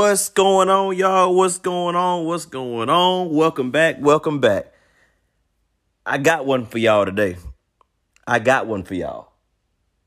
[0.00, 1.34] What's going on, y'all?
[1.34, 2.24] What's going on?
[2.24, 3.28] What's going on?
[3.28, 3.96] Welcome back.
[4.00, 4.72] Welcome back.
[6.06, 7.36] I got one for y'all today.
[8.26, 9.30] I got one for y'all.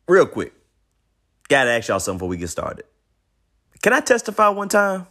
[0.07, 0.51] Real quick.
[1.47, 2.85] Gotta ask y'all something before we get started.
[3.83, 5.05] Can I testify one time?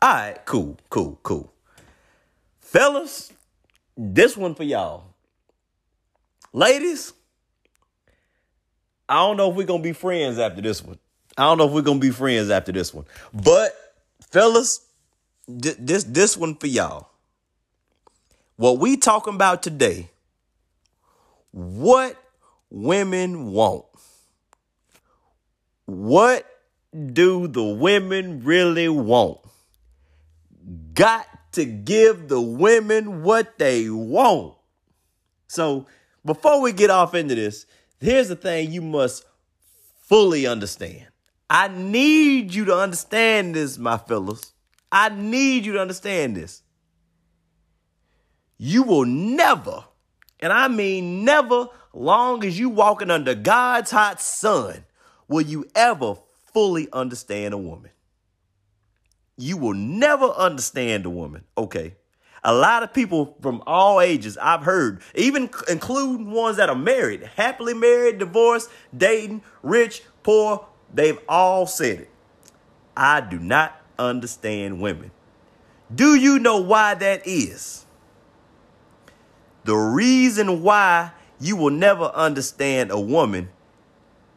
[0.00, 1.52] All right, cool, cool, cool.
[2.58, 3.30] Fellas,
[3.98, 5.14] this one for y'all.
[6.54, 7.12] Ladies,
[9.10, 10.98] I don't know if we're gonna be friends after this one.
[11.36, 13.04] I don't know if we're gonna be friends after this one.
[13.34, 13.76] But
[14.30, 14.80] fellas,
[15.46, 17.08] this this one for y'all.
[18.56, 20.10] What we talking about today?
[21.50, 22.16] What
[22.70, 23.86] women want?
[25.86, 26.46] What
[27.12, 29.38] do the women really want?
[30.94, 34.54] Got to give the women what they want.
[35.48, 35.86] So
[36.24, 37.66] before we get off into this,
[37.98, 39.24] here's the thing you must
[40.00, 41.09] fully understand.
[41.50, 44.52] I need you to understand this, my fellas.
[44.92, 46.62] I need you to understand this.
[48.56, 49.84] You will never,
[50.38, 54.84] and I mean never, long as you walking under God's hot sun,
[55.26, 56.16] will you ever
[56.52, 57.90] fully understand a woman.
[59.36, 61.44] You will never understand a woman.
[61.56, 61.96] Okay.
[62.42, 67.22] A lot of people from all ages I've heard, even including ones that are married,
[67.36, 72.10] happily married, divorced, dating, rich, poor, they've all said it.
[72.96, 75.10] I do not understand women.
[75.94, 77.84] Do you know why that is?
[79.64, 83.50] The reason why you will never understand a woman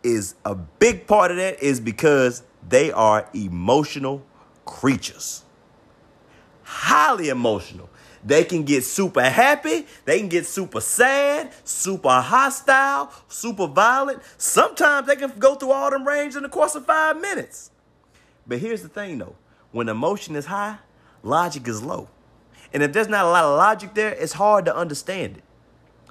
[0.04, 4.24] is a big part of that is because they are emotional
[4.66, 5.44] creatures.
[6.64, 7.90] Highly emotional.
[8.26, 9.86] They can get super happy.
[10.06, 14.22] They can get super sad, super hostile, super violent.
[14.38, 17.72] Sometimes they can go through all them ranges in the course of five minutes.
[18.48, 19.36] But here's the thing though
[19.72, 20.78] when emotion is high,
[21.22, 22.10] logic is low.
[22.74, 25.44] And if there's not a lot of logic there, it's hard to understand it.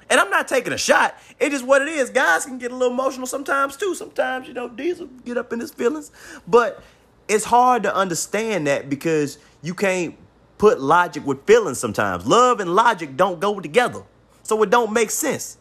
[0.09, 1.17] And I'm not taking a shot.
[1.39, 2.09] It is what it is.
[2.09, 3.95] Guys can get a little emotional sometimes too.
[3.95, 6.11] Sometimes, you know, Diesel get up in his feelings.
[6.47, 6.83] But
[7.27, 10.15] it's hard to understand that because you can't
[10.63, 12.25] put logic with feelings sometimes.
[12.25, 14.01] Love and logic don't go together.
[14.43, 15.57] So it don't make sense.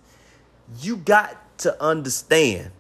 [0.79, 2.71] You got to understand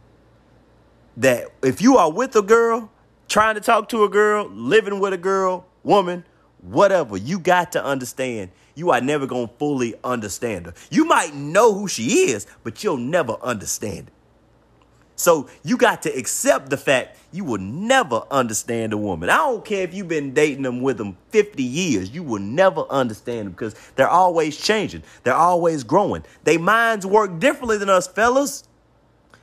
[1.16, 2.92] that if you are with a girl,
[3.26, 6.24] trying to talk to a girl, living with a girl, woman,
[6.60, 10.74] whatever, you got to understand you are never going to fully understand her.
[10.92, 14.11] You might know who she is, but you'll never understand it.
[15.22, 19.30] So you got to accept the fact you will never understand a woman.
[19.30, 22.82] I don't care if you've been dating them with them 50 years, you will never
[22.90, 25.04] understand them because they're always changing.
[25.22, 26.24] They're always growing.
[26.42, 28.64] Their minds work differently than us fellas.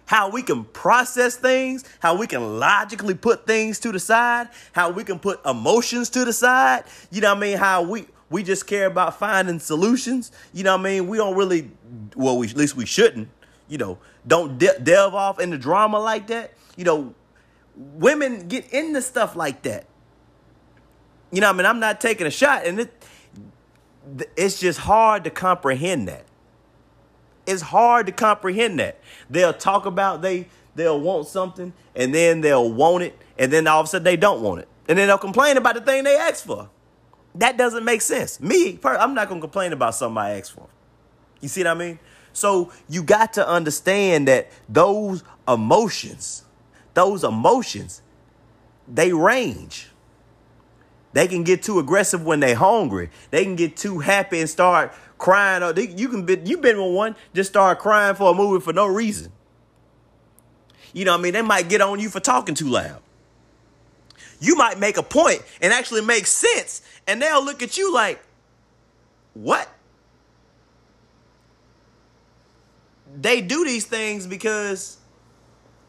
[0.05, 4.89] How we can process things, how we can logically put things to the side, how
[4.89, 6.83] we can put emotions to the side.
[7.11, 7.57] You know what I mean?
[7.57, 10.31] How we we just care about finding solutions.
[10.53, 11.07] You know what I mean?
[11.07, 11.71] We don't really,
[12.15, 13.29] well, we, at least we shouldn't,
[13.69, 16.53] you know, don't de- delve off into drama like that.
[16.75, 17.15] You know,
[17.75, 19.85] women get into stuff like that.
[21.31, 23.05] You know, I mean, I'm not taking a shot, and it,
[24.35, 26.25] it's just hard to comprehend that.
[27.45, 28.99] It's hard to comprehend that.
[29.29, 33.81] They'll talk about they they'll want something, and then they'll want it, and then all
[33.81, 36.15] of a sudden they don't want it, and then they'll complain about the thing they
[36.15, 36.69] asked for.
[37.35, 38.39] That doesn't make sense.
[38.39, 40.67] Me, I'm not gonna complain about something I asked for.
[41.41, 41.99] You see what I mean?
[42.39, 46.43] So you got to understand that those emotions,
[46.93, 48.01] those emotions,
[48.87, 49.89] they range.
[51.13, 53.09] They can get too aggressive when they're hungry.
[53.31, 55.63] They can get too happy and start crying.
[55.63, 58.73] Or you can be, you've been with one just start crying for a movie for
[58.73, 59.31] no reason.
[60.93, 63.01] You know, what I mean, they might get on you for talking too loud
[64.39, 68.23] you might make a point and actually make sense, and they'll look at you like,
[69.33, 69.69] what?
[73.15, 74.97] They do these things because,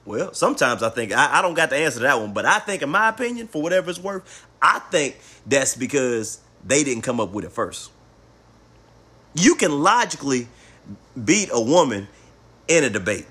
[0.05, 2.59] well, sometimes I think, I, I don't got the answer to that one, but I
[2.59, 7.21] think, in my opinion, for whatever it's worth, I think that's because they didn't come
[7.21, 7.91] up with it first.
[9.35, 10.49] You can logically
[11.23, 12.09] beat a woman
[12.69, 13.27] in a debate.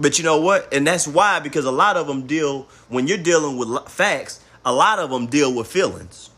[0.00, 0.72] But you know what?
[0.72, 4.72] And that's why, because a lot of them deal, when you're dealing with facts, a
[4.72, 6.30] lot of them deal with feelings.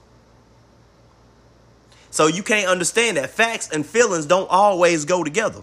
[2.11, 5.63] So you can't understand that facts and feelings don't always go together.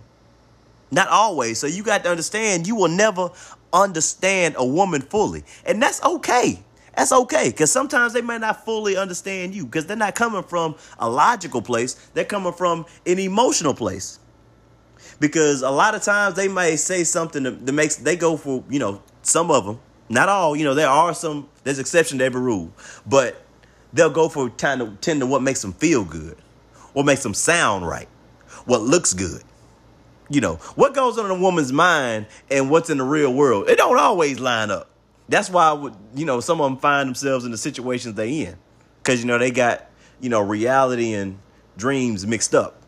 [0.91, 1.59] Not always.
[1.59, 3.29] So you got to understand you will never
[3.73, 5.43] understand a woman fully.
[5.65, 6.59] And that's okay.
[6.95, 7.49] That's okay.
[7.49, 11.61] Because sometimes they may not fully understand you because they're not coming from a logical
[11.61, 14.19] place, they're coming from an emotional place
[15.19, 18.79] because a lot of times they may say something that, makes they go for you
[18.79, 19.79] know some of them
[20.09, 22.71] Not all, you know, there are some, there's exception to every rule,
[23.05, 23.41] but
[23.97, 26.37] they'll go for kind of tend to what makes them feel good,
[26.93, 28.07] what makes them sound right,
[28.65, 29.43] what looks good.
[30.29, 33.69] You know, what goes on in a woman's mind and what's in the real world,
[33.69, 34.89] it don't always line up.
[35.29, 35.73] That's why,
[36.15, 38.57] you know, some of them find themselves in the situations they in.
[39.01, 39.89] Because, you know, they got,
[40.19, 41.39] you know, reality and
[41.77, 42.81] dreams mixed up.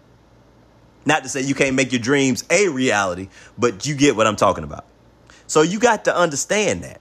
[1.05, 4.35] Not to say you can't make your dreams a reality, but you get what I'm
[4.35, 4.85] talking about.
[5.47, 6.99] So you got to understand that.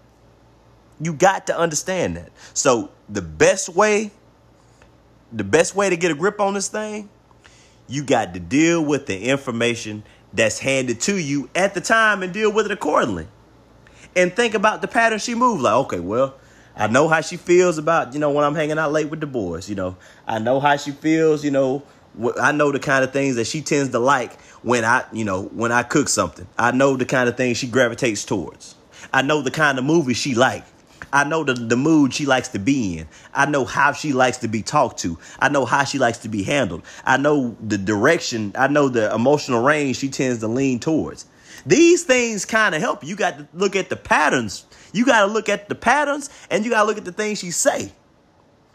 [1.01, 2.31] You got to understand that.
[2.55, 4.11] So the best way,
[5.33, 7.09] the best way to get a grip on this thing,
[7.87, 10.03] you got to deal with the information
[10.33, 13.27] that's handed to you at the time and deal with it accordingly.
[14.17, 15.63] And think about the pattern she moved.
[15.63, 16.35] Like, okay, well,
[16.77, 19.27] I know how she feels about, you know, when I'm hanging out late with the
[19.27, 19.69] boys.
[19.69, 19.97] You know,
[20.27, 21.83] I know how she feels, you know,
[22.41, 25.45] I know the kind of things that she tends to like when I, you know,
[25.45, 26.47] when I cook something.
[26.59, 28.75] I know the kind of things she gravitates towards.
[29.13, 30.71] I know the kind of movies she likes.
[31.13, 33.09] I know the, the mood she likes to be in.
[33.33, 35.19] I know how she likes to be talked to.
[35.39, 36.83] I know how she likes to be handled.
[37.05, 41.27] I know the direction, I know the emotional range she tends to lean towards.
[41.67, 43.05] These things kind of help.
[43.05, 44.65] You got to look at the patterns.
[44.93, 47.39] You got to look at the patterns and you got to look at the things
[47.39, 47.93] she say.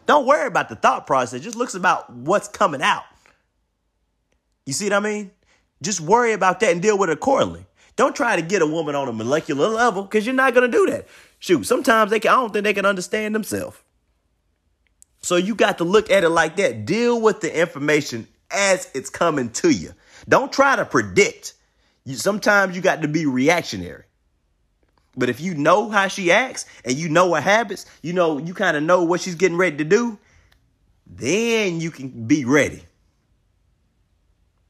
[0.06, 1.42] Don't worry about the thought process.
[1.42, 3.04] Just looks about what's coming out.
[4.66, 5.32] You see what I mean?
[5.82, 7.66] Just worry about that and deal with it accordingly.
[7.96, 10.78] Don't try to get a woman on a molecular level because you're not going to
[10.78, 11.08] do that.
[11.44, 13.78] Shoot, sometimes they can, I don't think they can understand themselves.
[15.20, 16.86] So you got to look at it like that.
[16.86, 19.94] Deal with the information as it's coming to you.
[20.30, 21.56] Don't try to predict.
[22.06, 24.06] You, sometimes you got to be reactionary.
[25.18, 28.54] But if you know how she acts and you know her habits, you know, you
[28.54, 30.18] kind of know what she's getting ready to do,
[31.06, 32.84] then you can be ready.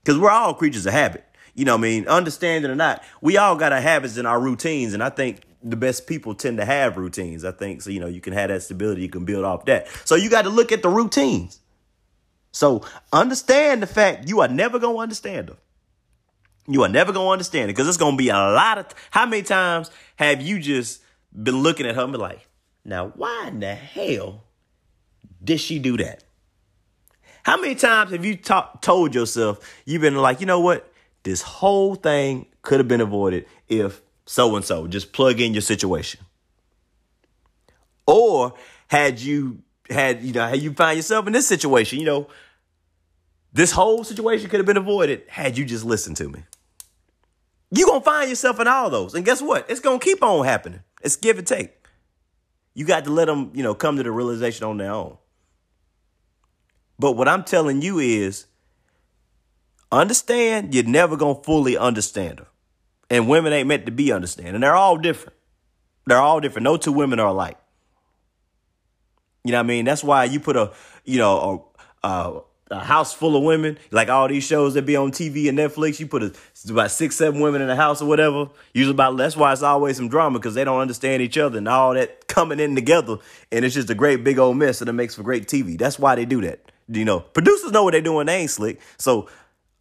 [0.03, 1.23] Because we're all creatures of habit.
[1.53, 2.07] You know I mean?
[2.07, 4.95] Understand it or not, we all got our habits and our routines.
[4.95, 7.45] And I think the best people tend to have routines.
[7.45, 9.87] I think so, you know, you can have that stability, you can build off that.
[10.05, 11.59] So you got to look at the routines.
[12.51, 15.57] So understand the fact you are never to understand them.
[16.67, 18.87] You are never to understand it because it's to be a lot of.
[19.11, 21.01] How many times have you just
[21.31, 22.47] been looking at her and be like,
[22.85, 24.43] now, why in the hell
[25.43, 26.23] did she do that?
[27.43, 30.89] How many times have you ta- told yourself, you've been like, you know what?
[31.23, 34.87] This whole thing could have been avoided if so and so.
[34.87, 36.21] Just plug in your situation.
[38.05, 38.53] Or
[38.87, 39.59] had you
[39.89, 42.27] had, you know, had you find yourself in this situation, you know,
[43.51, 46.43] this whole situation could have been avoided had you just listened to me.
[47.71, 49.13] You're to find yourself in all those.
[49.13, 49.69] And guess what?
[49.69, 50.81] It's to keep on happening.
[51.01, 51.71] It's give and take.
[52.75, 55.17] You got to let them, you know, come to the realization on their own.
[56.99, 58.45] But what I'm telling you is
[59.91, 62.47] understand you're never to fully understand her.
[63.13, 64.55] And women ain't meant to be understand.
[64.55, 65.37] And they're all different.
[66.07, 66.63] They're all different.
[66.63, 67.59] No two women are alike.
[69.43, 69.85] You know what I mean?
[69.85, 70.71] That's why you put a,
[71.05, 71.69] you know,
[72.03, 75.47] a, a a house full of women, like all these shows that be on TV
[75.47, 75.99] and Netflix.
[75.99, 76.33] You put a,
[76.67, 78.49] about six, seven women in a house or whatever.
[78.73, 81.67] Usually about that's why it's always some drama because they don't understand each other and
[81.67, 83.17] all that coming in together,
[83.51, 85.77] and it's just a great big old mess, and it makes for great TV.
[85.77, 86.71] That's why they do that.
[86.87, 88.25] You know, producers know what they're doing.
[88.25, 88.81] They ain't slick.
[88.97, 89.29] So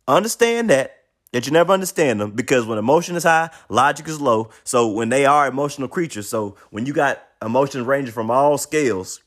[0.06, 1.01] understand that
[1.32, 4.50] that you never understand them because when emotion is high, logic is low.
[4.64, 9.20] So when they are emotional creatures, so when you got emotions ranging from all scales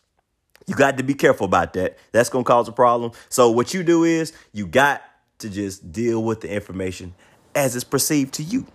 [0.68, 1.98] you got to be careful about that.
[2.12, 3.12] That's going to cause a problem.
[3.30, 5.04] So what you do is you got
[5.40, 7.14] to just deal with the information
[7.54, 8.66] as it's perceived to you.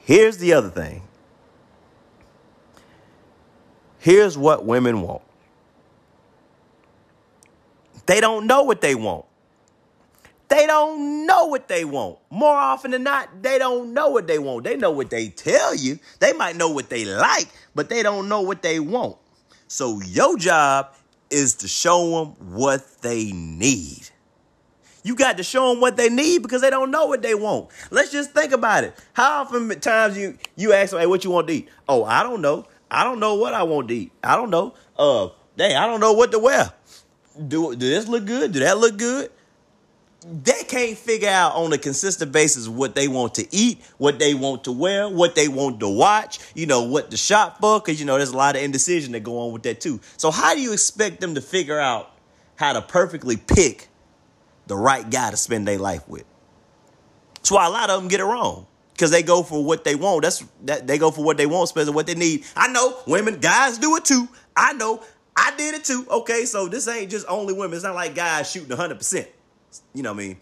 [0.00, 1.02] Here's the other thing.
[3.98, 5.22] Here's what women want.
[8.06, 9.24] They don't know what they want.
[10.52, 12.18] They don't know what they want.
[12.28, 14.64] More often than not, they don't know what they want.
[14.64, 15.98] They know what they tell you.
[16.18, 19.16] They might know what they like, but they don't know what they want.
[19.66, 20.92] So your job
[21.30, 24.10] is to show them what they need.
[25.02, 27.70] You got to show them what they need because they don't know what they want.
[27.90, 28.94] Let's just think about it.
[29.14, 32.22] How often times you you ask them, "Hey, what you want to eat?" "Oh, I
[32.22, 32.66] don't know.
[32.90, 34.12] I don't know what I want to eat.
[34.22, 34.74] I don't know.
[34.98, 36.74] Uh, dang, I don't know what to wear.
[37.48, 38.52] Do, do this look good?
[38.52, 39.30] Do that look good?"
[40.24, 44.34] They can't figure out on a consistent basis what they want to eat, what they
[44.34, 47.98] want to wear, what they want to watch, you know, what to shop for, because,
[48.00, 50.00] you know, there's a lot of indecision that go on with that too.
[50.16, 52.10] So, how do you expect them to figure out
[52.56, 53.88] how to perfectly pick
[54.66, 56.24] the right guy to spend their life with?
[57.36, 58.66] That's why a lot of them get it wrong.
[58.92, 60.22] Because they go for what they want.
[60.22, 62.44] That's that they go for what they want, especially what they need.
[62.54, 64.28] I know women, guys do it too.
[64.54, 65.02] I know
[65.34, 66.06] I did it too.
[66.08, 67.74] Okay, so this ain't just only women.
[67.74, 69.26] It's not like guys shooting 100%.
[69.94, 70.36] You know what I mean?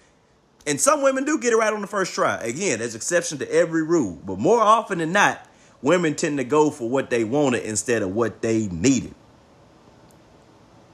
[0.66, 2.36] And some women do get it right on the first try.
[2.36, 4.18] Again, there's exception to every rule.
[4.24, 5.46] But more often than not,
[5.82, 9.14] women tend to go for what they wanted instead of what they needed.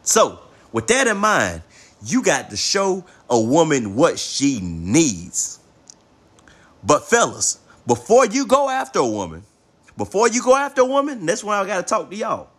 [0.02, 0.38] So,
[0.73, 1.62] with that in mind,
[2.05, 5.59] you got to show a woman what she needs.
[6.85, 9.43] But, fellas, before you go after a woman,
[9.97, 12.50] before you go after a woman, that's why I got to talk to y'all.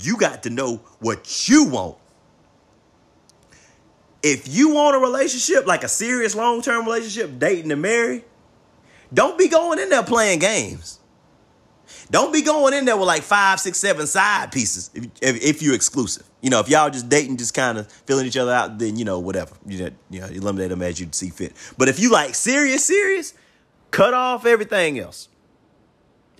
[0.00, 1.98] You got to know what you want.
[4.22, 8.24] If you want a relationship, like a serious long term relationship, dating to marry,
[9.12, 11.00] don't be going in there playing games.
[12.10, 15.62] Don't be going in there with like five, six, seven side pieces if, if, if
[15.62, 16.28] you're exclusive.
[16.40, 19.04] You know, if y'all just dating, just kind of filling each other out, then, you
[19.04, 19.54] know, whatever.
[19.66, 21.54] You know, you know, eliminate them as you see fit.
[21.78, 23.34] But if you like serious, serious,
[23.90, 25.28] cut off everything else.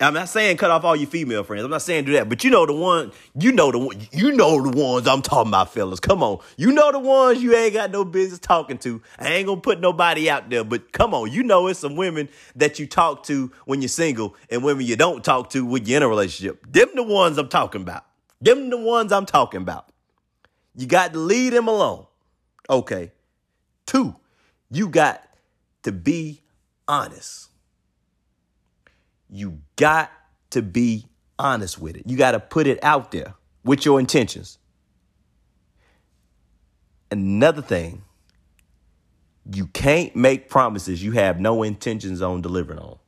[0.00, 1.64] I'm not saying cut off all your female friends.
[1.64, 4.32] I'm not saying do that, but you know the one, you know the one, you
[4.32, 6.00] know the ones I'm talking about, fellas.
[6.00, 9.00] Come on, you know the ones you ain't got no business talking to.
[9.18, 12.28] I ain't gonna put nobody out there, but come on, you know it's some women
[12.56, 15.98] that you talk to when you're single and women you don't talk to when you're
[15.98, 16.64] in a relationship.
[16.70, 18.04] Them the ones I'm talking about.
[18.40, 19.88] Them the ones I'm talking about.
[20.74, 22.06] You got to leave them alone.
[22.68, 23.12] Okay.
[23.86, 24.16] Two,
[24.70, 25.22] you got
[25.82, 26.42] to be
[26.88, 27.51] honest.
[29.34, 30.12] You got
[30.50, 31.06] to be
[31.38, 32.02] honest with it.
[32.06, 33.34] You got to put it out there
[33.64, 34.58] with your intentions.
[37.10, 38.02] Another thing,
[39.50, 42.98] you can't make promises you have no intentions on delivering on.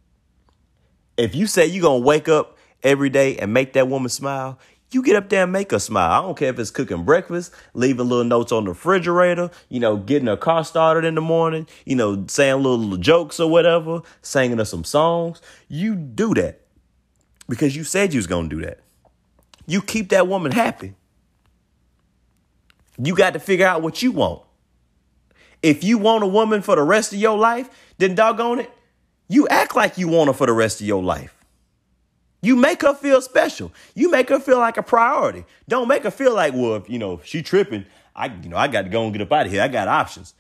[1.17, 4.59] If you say you're going to wake up every day and make that woman smile,
[4.91, 6.11] you get up there and make her smile.
[6.11, 9.97] I don't care if it's cooking breakfast, leaving little notes on the refrigerator, you know,
[9.97, 14.03] getting her car started in the morning, you know, saying little, little jokes or whatever,
[14.23, 15.43] singing her some songs.
[15.69, 16.61] You do that
[17.49, 18.81] because you said you was going to do that.
[19.67, 20.95] You keep that woman happy.
[22.97, 24.43] You got to figure out what you want.
[25.63, 28.71] If you want a woman for the rest of your life, then doggone it,
[29.29, 31.44] you act like you want her for the rest of your life.
[32.45, 33.73] You make her feel special.
[33.95, 35.47] You make her feel like a priority.
[35.67, 38.69] Don't make her feel like, well, if, you know, she tripping, I, you know, I
[38.69, 39.63] got to go and get up out of here.
[39.63, 40.35] I got options.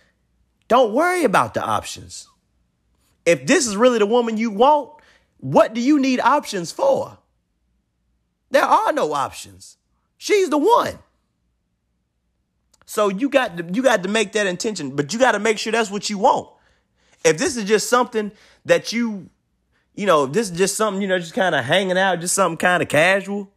[0.68, 2.28] Don't worry about the options.
[3.24, 4.90] If this is really the woman you want,
[5.38, 7.16] what do you need options for?
[8.50, 9.78] There are no options.
[10.18, 10.98] She's the one.
[12.84, 15.58] So you got to, you got to make that intention, but you got to make
[15.58, 16.50] sure that's what you want.
[17.24, 18.30] If this is just something
[18.66, 19.30] that you
[19.94, 22.56] you know, this is just something, you know, just kind of hanging out, just something
[22.56, 23.50] kind of casual,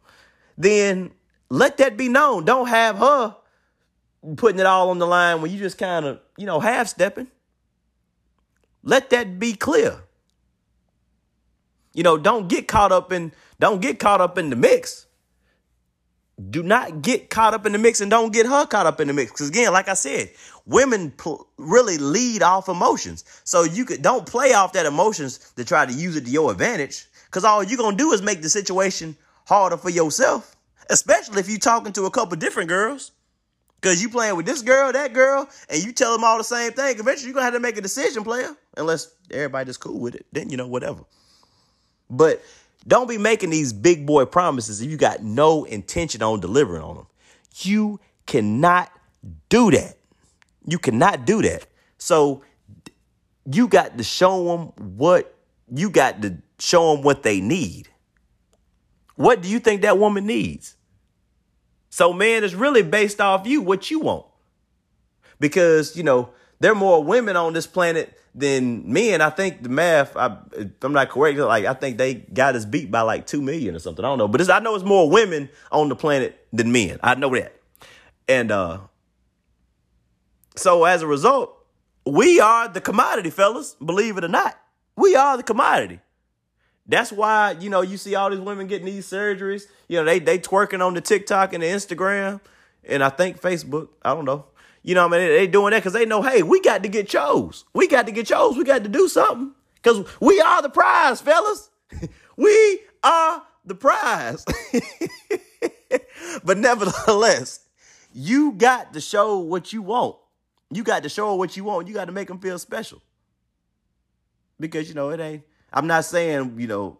[0.56, 1.10] then
[1.50, 2.44] let that be known.
[2.44, 3.36] Don't have her
[4.36, 7.28] putting it all on the line when you just kind of, you know, half stepping.
[8.82, 10.02] Let that be clear.
[11.94, 15.06] You know, don't get caught up in don't get caught up in the mix.
[16.50, 19.08] Do not get caught up in the mix and don't get her caught up in
[19.08, 19.32] the mix.
[19.32, 20.30] Because again, like I said,
[20.66, 23.24] women pl- really lead off emotions.
[23.44, 26.52] So you could don't play off that emotions to try to use it to your
[26.52, 27.06] advantage.
[27.26, 29.16] Because all you're gonna do is make the situation
[29.46, 30.54] harder for yourself.
[30.90, 33.12] Especially if you're talking to a couple different girls.
[33.80, 36.72] Cause you playing with this girl, that girl, and you tell them all the same
[36.72, 36.98] thing.
[36.98, 38.56] Eventually, you're gonna have to make a decision, player.
[38.76, 41.04] Unless everybody just cool with it, then you know whatever.
[42.10, 42.42] But
[42.86, 46.96] don't be making these big boy promises if you got no intention on delivering on
[46.96, 47.06] them.
[47.56, 48.90] You cannot
[49.48, 49.96] do that.
[50.66, 51.66] You cannot do that.
[51.98, 52.42] So
[53.50, 55.34] you got to show them what
[55.72, 57.88] you got to show them what they need.
[59.16, 60.76] What do you think that woman needs?
[61.90, 64.26] So, man, it's really based off you what you want.
[65.40, 66.30] Because, you know,
[66.60, 69.20] there are more women on this planet than men.
[69.20, 70.36] I think the math, I,
[70.82, 73.78] am not correct, like I think they got us beat by like two million or
[73.78, 74.04] something.
[74.04, 76.98] I don't know, but I know it's more women on the planet than men.
[77.02, 77.60] I know that,
[78.28, 78.78] and uh,
[80.56, 81.54] so as a result,
[82.06, 83.74] we are the commodity, fellas.
[83.84, 84.58] Believe it or not,
[84.96, 86.00] we are the commodity.
[86.86, 89.64] That's why you know you see all these women getting these surgeries.
[89.88, 92.40] You know they they twerking on the TikTok and the Instagram,
[92.84, 93.88] and I think Facebook.
[94.02, 94.46] I don't know.
[94.82, 95.28] You know what I mean?
[95.28, 97.64] They doing that because they know, hey, we got to get chose.
[97.72, 98.56] We got to get chose.
[98.56, 101.70] We got to do something because we are the prize, fellas.
[102.36, 104.44] we are the prize.
[106.44, 107.60] but nevertheless,
[108.12, 110.16] you got to show what you want.
[110.70, 111.88] You got to show what you want.
[111.88, 113.00] You got to make them feel special.
[114.60, 115.42] Because, you know, it ain't,
[115.72, 116.98] I'm not saying, you know,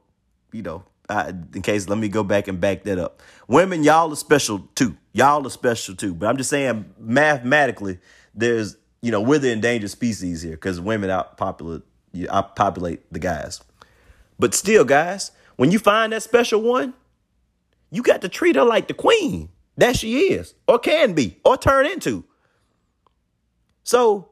[0.53, 3.23] you know, in case, let me go back and back that up.
[3.47, 4.97] Women, y'all are special too.
[5.13, 6.15] Y'all are special too.
[6.15, 7.99] But I'm just saying, mathematically,
[8.35, 11.83] there's, you know, we're the endangered species here because women outpopulate,
[12.15, 13.61] outpopulate the guys.
[14.39, 16.95] But still, guys, when you find that special one,
[17.91, 21.57] you got to treat her like the queen that she is, or can be, or
[21.57, 22.25] turn into.
[23.83, 24.29] So,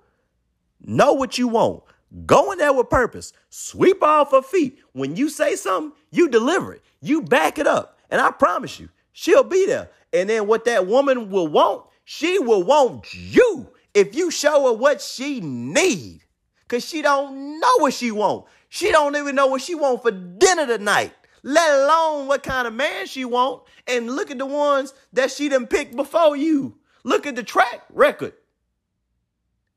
[0.81, 1.85] know what you want.
[2.25, 3.33] Go in there with purpose.
[3.51, 4.79] Sweep off her feet.
[4.93, 6.83] When you say something, you deliver it.
[7.01, 7.99] You back it up.
[8.11, 9.91] And I promise you, she'll be there.
[10.13, 14.73] And then what that woman will want, she will want you if you show her
[14.73, 16.23] what she need.
[16.69, 18.47] Cause she don't know what she want.
[18.69, 22.75] She don't even know what she want for dinner tonight, let alone what kind of
[22.75, 23.63] man she want.
[23.87, 26.77] And look at the ones that she done picked before you.
[27.05, 28.33] Look at the track record.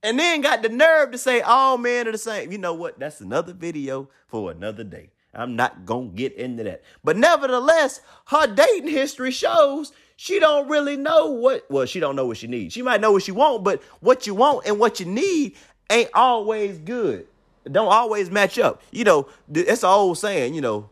[0.01, 2.51] And then got the nerve to say all men are the same.
[2.51, 2.99] You know what?
[2.99, 5.09] That's another video for another day.
[5.33, 6.83] I'm not going to get into that.
[7.03, 12.25] But nevertheless, her dating history shows she don't really know what well, she don't know
[12.25, 12.73] what she needs.
[12.73, 15.55] She might know what she want, but what you want and what you need
[15.89, 17.27] ain't always good.
[17.69, 18.81] Don't always match up.
[18.91, 20.89] You know, it's an old saying, you know,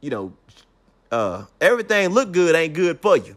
[0.00, 0.32] you know,
[1.10, 3.36] uh, everything look good ain't good for you.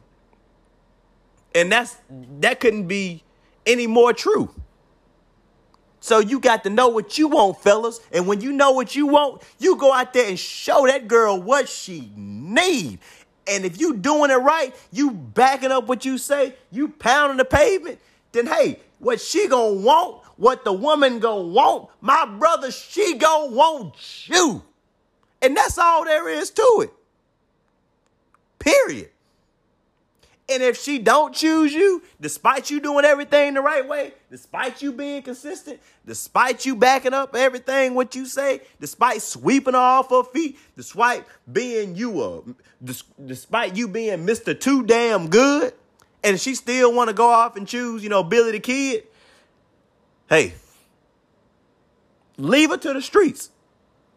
[1.53, 1.97] And that's
[2.39, 3.23] that couldn't be
[3.65, 4.53] any more true.
[6.05, 7.99] So you got to know what you want, fellas.
[8.13, 11.41] And when you know what you want, you go out there and show that girl
[11.41, 12.99] what she need.
[13.47, 17.43] And if you doing it right, you backing up what you say, you pounding the
[17.43, 17.97] pavement,
[18.33, 23.51] then hey, what she gonna want, what the woman gonna want, my brother, she gonna
[23.51, 23.95] want
[24.27, 24.61] you.
[25.41, 26.93] And that's all there is to it.
[28.59, 29.09] Period.
[30.47, 34.91] And if she don't choose you, despite you doing everything the right way, despite you
[34.91, 40.23] being consistent, despite you backing up everything what you say, despite sweeping her off her
[40.23, 42.41] feet, despite being you a,
[43.25, 44.59] despite you being Mr.
[44.59, 45.73] Too Damn Good,
[46.23, 49.05] and she still want to go off and choose, you know, Billy the Kid,
[50.29, 50.53] hey,
[52.37, 53.49] leave her to the streets.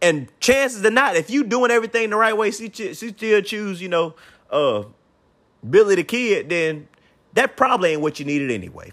[0.02, 3.80] And chances are not, if you doing everything the right way, she, she still choose,
[3.80, 4.14] you know,
[4.50, 4.84] uh,
[5.68, 6.88] Billy the Kid, then
[7.34, 8.92] that probably ain't what you needed anyway.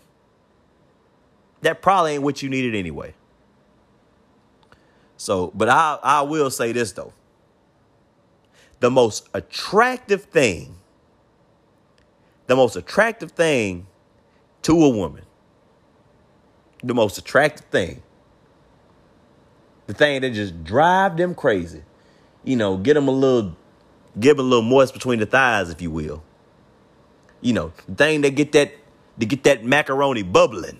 [1.61, 3.13] That probably ain't what you needed anyway.
[5.17, 7.13] So, but I I will say this though.
[8.79, 10.75] The most attractive thing,
[12.47, 13.87] the most attractive thing
[14.63, 15.23] to a woman,
[16.83, 18.03] the most attractive thing,
[19.87, 21.83] the thing that just drive them crazy,
[22.43, 23.55] you know, get them a little,
[24.19, 26.21] give them a little moist between the thighs, if you will
[27.45, 28.73] you know, the thing that get that
[29.19, 30.79] to get that macaroni bubbling.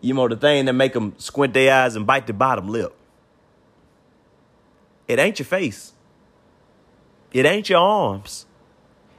[0.00, 2.96] You know, the thing that make them squint their eyes and bite the bottom lip.
[5.06, 5.92] It ain't your face.
[7.32, 8.46] It ain't your arms.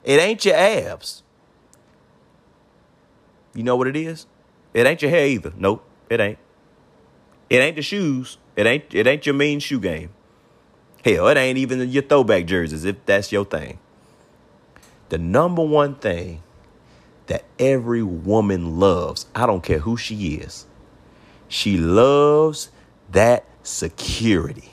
[0.04, 1.22] It ain't your abs.
[3.54, 4.26] You know what it is?
[4.74, 5.54] It ain't your hair either.
[5.56, 6.40] Nope, it ain't.
[7.52, 8.40] It ain't the shoes.
[8.56, 10.10] It ain't it ain't your mean shoe game.
[11.06, 13.78] Hell, it ain't even your throwback jerseys if that's your thing
[15.10, 16.42] the number one thing
[17.28, 20.66] that every woman loves, I don't care who she is,
[21.48, 22.70] she loves
[23.12, 24.72] that security.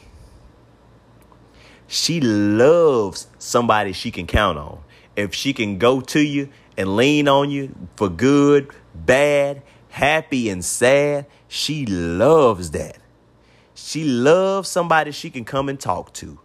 [1.88, 4.80] She loves somebody she can count on.
[5.14, 10.64] If she can go to you and lean on you for good, bad, happy, and
[10.64, 12.98] sad, she loves that.
[13.74, 16.38] She loves somebody she can come and talk to.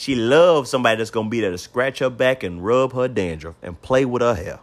[0.00, 3.06] She loves somebody that's going to be there to scratch her back and rub her
[3.06, 4.60] dandruff and play with her hair.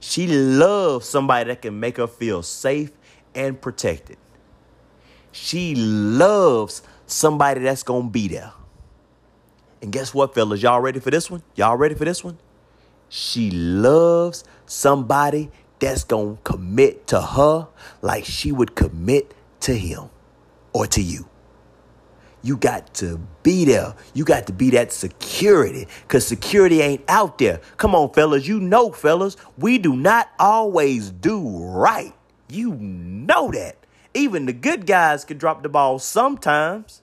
[0.00, 2.90] She loves somebody that can make her feel safe
[3.34, 4.16] and protected.
[5.30, 8.54] She loves somebody that's going to be there.
[9.82, 10.62] And guess what, fellas?
[10.62, 11.42] Y'all ready for this one?
[11.54, 12.38] Y'all ready for this one?
[13.10, 15.50] She loves somebody
[15.80, 17.68] that's going to commit to her
[18.00, 20.08] like she would commit to him
[20.72, 21.28] or to you.
[22.42, 23.94] You got to be there.
[24.14, 27.60] You got to be that security because security ain't out there.
[27.76, 28.48] Come on, fellas.
[28.48, 32.12] You know, fellas, we do not always do right.
[32.48, 33.76] You know that.
[34.14, 37.00] Even the good guys can drop the ball sometimes.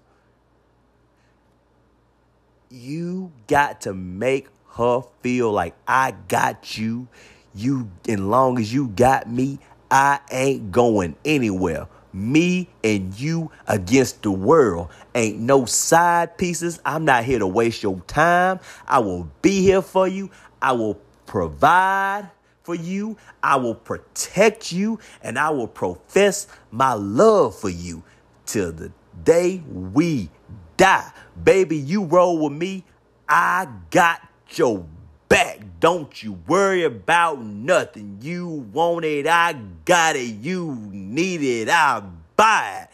[2.70, 7.08] You got to make her feel like I got you.
[7.56, 14.24] You, as long as you got me, I ain't going anywhere me and you against
[14.24, 14.90] the world.
[15.16, 16.80] Ain't no side pieces.
[16.86, 18.60] I'm not here to waste your time.
[18.88, 20.30] I will be here for you.
[20.62, 22.30] I will provide
[22.64, 23.18] for you.
[23.42, 28.04] I will protect you and I will profess my love for you
[28.46, 28.92] till the
[29.24, 30.30] day we
[30.78, 31.12] die.
[31.44, 32.84] Baby, you roll with me.
[33.28, 34.22] I got
[34.56, 34.86] your
[35.30, 35.60] back.
[35.80, 38.18] Don't you worry about nothing.
[38.22, 39.54] You want it, I
[39.86, 40.36] got it.
[40.36, 42.90] You need it, I'll buy it.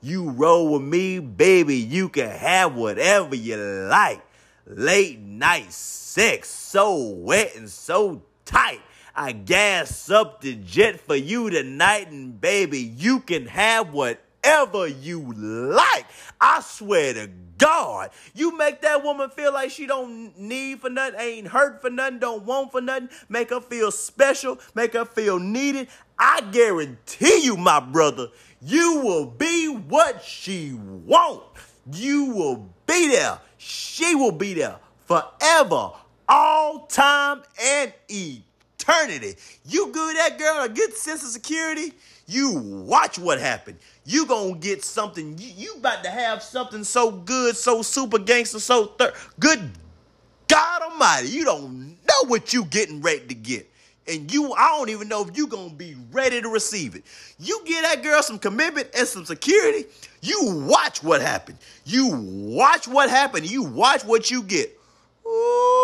[0.00, 1.76] You roll with me, baby.
[1.76, 4.22] You can have whatever you like.
[4.66, 8.80] Late night sex, so wet and so tight.
[9.14, 14.86] I gas up the jet for you tonight, and baby, you can have whatever whatever
[14.86, 16.06] you like.
[16.40, 21.20] I swear to God, you make that woman feel like she don't need for nothing,
[21.20, 25.38] ain't hurt for nothing, don't want for nothing, make her feel special, make her feel
[25.38, 25.88] needed.
[26.18, 28.28] I guarantee you, my brother,
[28.62, 31.42] you will be what she want.
[31.92, 33.38] You will be there.
[33.58, 34.76] She will be there
[35.06, 35.92] forever,
[36.28, 39.34] all time and eternity.
[39.66, 41.92] You give that girl a good sense of security,
[42.30, 42.52] you
[42.86, 43.78] watch what happened.
[44.04, 45.36] You gonna get something.
[45.38, 49.70] You, you about to have something so good, so super gangster, so thir- good.
[50.48, 53.70] God Almighty, you don't know what you getting ready to get.
[54.08, 57.04] And you, I don't even know if you gonna be ready to receive it.
[57.38, 59.86] You get that girl some commitment and some security.
[60.20, 61.58] You watch what happened.
[61.84, 63.48] You watch what happened.
[63.48, 64.76] You watch what you get.
[65.26, 65.79] Ooh,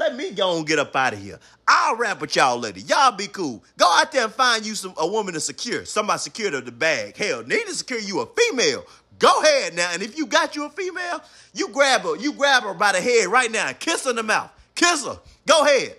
[0.00, 1.38] let me go and get up out of here.
[1.68, 2.80] I'll rap with y'all later.
[2.80, 3.62] Y'all be cool.
[3.76, 5.84] Go out there and find you some a woman to secure.
[5.84, 7.18] Somebody secure the bag.
[7.18, 8.86] Hell, need to secure you a female.
[9.18, 9.90] Go ahead now.
[9.92, 12.16] And if you got you a female, you grab her.
[12.16, 14.50] You grab her by the head right now and kiss her in the mouth.
[14.74, 15.18] Kiss her.
[15.46, 15.96] Go ahead.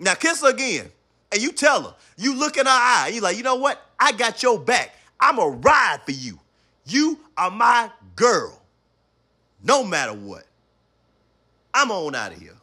[0.00, 0.90] Now kiss her again.
[1.30, 1.94] And you tell her.
[2.16, 3.12] You look in her eye.
[3.14, 3.80] You like, you know what?
[4.00, 4.96] I got your back.
[5.20, 6.40] I'm a ride for you.
[6.86, 8.60] You are my girl.
[9.62, 10.42] No matter what.
[11.72, 12.56] I'm on out of here.